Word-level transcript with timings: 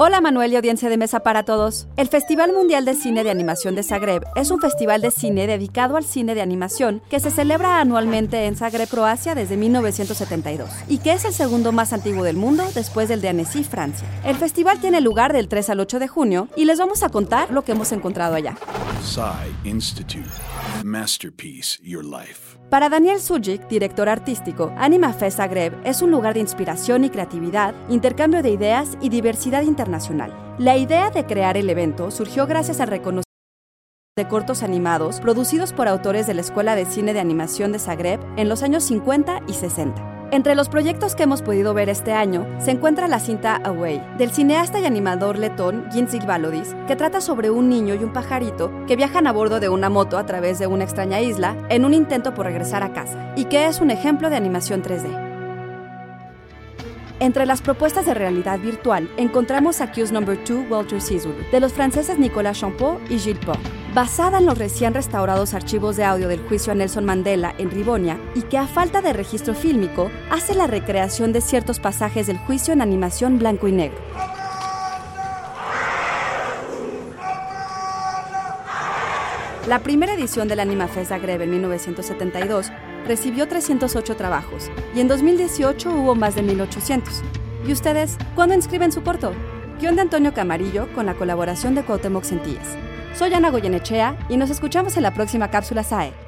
Hola 0.00 0.20
Manuel 0.20 0.52
y 0.52 0.56
audiencia 0.56 0.88
de 0.88 0.96
mesa 0.96 1.24
para 1.24 1.42
todos. 1.42 1.88
El 1.96 2.06
Festival 2.06 2.52
Mundial 2.52 2.84
de 2.84 2.94
Cine 2.94 3.24
de 3.24 3.32
Animación 3.32 3.74
de 3.74 3.82
Zagreb 3.82 4.22
es 4.36 4.52
un 4.52 4.60
festival 4.60 5.00
de 5.00 5.10
cine 5.10 5.48
dedicado 5.48 5.96
al 5.96 6.04
cine 6.04 6.36
de 6.36 6.40
animación 6.40 7.02
que 7.10 7.18
se 7.18 7.32
celebra 7.32 7.80
anualmente 7.80 8.46
en 8.46 8.54
Zagreb, 8.54 8.88
Croacia 8.88 9.34
desde 9.34 9.56
1972 9.56 10.70
y 10.86 10.98
que 10.98 11.14
es 11.14 11.24
el 11.24 11.32
segundo 11.32 11.72
más 11.72 11.92
antiguo 11.92 12.22
del 12.22 12.36
mundo 12.36 12.62
después 12.76 13.08
del 13.08 13.20
de 13.20 13.30
Annecy, 13.30 13.64
Francia. 13.64 14.06
El 14.24 14.36
festival 14.36 14.78
tiene 14.78 15.00
lugar 15.00 15.32
del 15.32 15.48
3 15.48 15.70
al 15.70 15.80
8 15.80 15.98
de 15.98 16.06
junio 16.06 16.46
y 16.54 16.64
les 16.64 16.78
vamos 16.78 17.02
a 17.02 17.08
contar 17.08 17.50
lo 17.50 17.62
que 17.62 17.72
hemos 17.72 17.90
encontrado 17.90 18.36
allá. 18.36 18.56
Masterpiece 20.84 21.78
Your 21.82 22.04
Life. 22.04 22.58
Para 22.70 22.88
Daniel 22.88 23.20
Sujic, 23.20 23.68
director 23.68 24.08
artístico, 24.08 24.72
Anima 24.76 25.12
Fest 25.12 25.38
Zagreb 25.38 25.74
es 25.84 26.02
un 26.02 26.10
lugar 26.10 26.34
de 26.34 26.40
inspiración 26.40 27.04
y 27.04 27.10
creatividad, 27.10 27.74
intercambio 27.88 28.42
de 28.42 28.50
ideas 28.50 28.98
y 29.00 29.08
diversidad 29.08 29.62
internacional. 29.62 30.54
La 30.58 30.76
idea 30.76 31.10
de 31.10 31.24
crear 31.24 31.56
el 31.56 31.70
evento 31.70 32.10
surgió 32.10 32.46
gracias 32.46 32.80
al 32.80 32.88
reconocimiento 32.88 33.28
de 34.16 34.26
cortos 34.26 34.64
animados 34.64 35.20
producidos 35.20 35.72
por 35.72 35.86
autores 35.86 36.26
de 36.26 36.34
la 36.34 36.40
Escuela 36.40 36.74
de 36.74 36.86
Cine 36.86 37.12
de 37.12 37.20
Animación 37.20 37.70
de 37.70 37.78
Zagreb 37.78 38.20
en 38.36 38.48
los 38.48 38.62
años 38.64 38.82
50 38.84 39.42
y 39.46 39.52
60. 39.52 40.17
Entre 40.30 40.54
los 40.54 40.68
proyectos 40.68 41.14
que 41.14 41.22
hemos 41.22 41.40
podido 41.40 41.72
ver 41.72 41.88
este 41.88 42.12
año 42.12 42.46
se 42.58 42.70
encuentra 42.70 43.08
la 43.08 43.18
cinta 43.18 43.62
Away, 43.64 44.02
del 44.18 44.30
cineasta 44.30 44.78
y 44.78 44.84
animador 44.84 45.38
letón 45.38 45.86
Ginzig 45.90 46.26
Valodis, 46.26 46.76
que 46.86 46.96
trata 46.96 47.22
sobre 47.22 47.48
un 47.48 47.70
niño 47.70 47.94
y 47.94 48.04
un 48.04 48.12
pajarito 48.12 48.70
que 48.86 48.96
viajan 48.96 49.26
a 49.26 49.32
bordo 49.32 49.58
de 49.58 49.70
una 49.70 49.88
moto 49.88 50.18
a 50.18 50.26
través 50.26 50.58
de 50.58 50.66
una 50.66 50.84
extraña 50.84 51.22
isla 51.22 51.56
en 51.70 51.86
un 51.86 51.94
intento 51.94 52.34
por 52.34 52.44
regresar 52.44 52.82
a 52.82 52.92
casa, 52.92 53.32
y 53.36 53.46
que 53.46 53.68
es 53.68 53.80
un 53.80 53.90
ejemplo 53.90 54.28
de 54.28 54.36
animación 54.36 54.82
3D. 54.82 55.28
Entre 57.20 57.46
las 57.46 57.62
propuestas 57.62 58.04
de 58.04 58.12
realidad 58.12 58.58
virtual 58.58 59.08
encontramos 59.16 59.80
Accused 59.80 60.12
Number 60.12 60.38
2 60.44 60.70
Walter 60.70 61.00
Sisulu, 61.00 61.42
de 61.50 61.58
los 61.60 61.72
franceses 61.72 62.18
Nicolas 62.18 62.60
Champeau 62.60 63.00
y 63.08 63.18
Gilles 63.18 63.44
Pau, 63.46 63.56
basada 63.98 64.38
en 64.38 64.46
los 64.46 64.56
recién 64.56 64.94
restaurados 64.94 65.54
archivos 65.54 65.96
de 65.96 66.04
audio 66.04 66.28
del 66.28 66.38
juicio 66.46 66.70
a 66.70 66.76
Nelson 66.76 67.04
Mandela 67.04 67.52
en 67.58 67.68
Rivonia 67.68 68.16
y 68.36 68.42
que 68.42 68.56
a 68.56 68.68
falta 68.68 69.02
de 69.02 69.12
registro 69.12 69.54
fílmico 69.56 70.08
hace 70.30 70.54
la 70.54 70.68
recreación 70.68 71.32
de 71.32 71.40
ciertos 71.40 71.80
pasajes 71.80 72.28
del 72.28 72.38
juicio 72.38 72.72
en 72.72 72.80
animación 72.80 73.40
blanco 73.40 73.66
y 73.66 73.72
negro. 73.72 73.98
La 79.66 79.80
primera 79.80 80.14
edición 80.14 80.46
del 80.46 80.60
Anima 80.60 80.86
Fest 80.86 81.08
Zagreb 81.08 81.42
en 81.42 81.50
1972 81.50 82.70
recibió 83.04 83.48
308 83.48 84.14
trabajos 84.14 84.70
y 84.94 85.00
en 85.00 85.08
2018 85.08 85.90
hubo 85.90 86.14
más 86.14 86.36
de 86.36 86.44
1800. 86.44 87.24
¿Y 87.66 87.72
ustedes 87.72 88.16
cuándo 88.36 88.54
inscriben 88.54 88.92
su 88.92 89.02
corto? 89.02 89.32
Guión 89.78 89.94
de 89.94 90.02
Antonio 90.02 90.34
Camarillo 90.34 90.92
con 90.92 91.06
la 91.06 91.14
colaboración 91.14 91.76
de 91.76 91.84
Cuauhtémoc 91.84 92.24
Centillas. 92.24 92.76
Soy 93.14 93.32
Ana 93.32 93.50
Goyenechea 93.50 94.16
y 94.28 94.36
nos 94.36 94.50
escuchamos 94.50 94.96
en 94.96 95.04
la 95.04 95.14
próxima 95.14 95.50
cápsula 95.52 95.84
SAE. 95.84 96.27